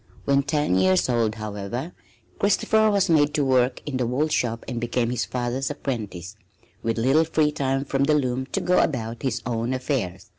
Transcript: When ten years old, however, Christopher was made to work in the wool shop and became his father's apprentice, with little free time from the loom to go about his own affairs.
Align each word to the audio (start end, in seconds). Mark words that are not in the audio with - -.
When 0.25 0.41
ten 0.41 0.79
years 0.79 1.09
old, 1.09 1.35
however, 1.35 1.93
Christopher 2.39 2.89
was 2.89 3.07
made 3.07 3.35
to 3.35 3.45
work 3.45 3.83
in 3.85 3.97
the 3.97 4.07
wool 4.07 4.29
shop 4.29 4.65
and 4.67 4.81
became 4.81 5.11
his 5.11 5.25
father's 5.25 5.69
apprentice, 5.69 6.35
with 6.81 6.97
little 6.97 7.23
free 7.23 7.51
time 7.51 7.85
from 7.85 8.05
the 8.05 8.15
loom 8.15 8.47
to 8.47 8.61
go 8.61 8.79
about 8.79 9.21
his 9.21 9.43
own 9.45 9.75
affairs. 9.75 10.29